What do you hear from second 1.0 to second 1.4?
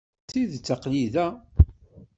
da.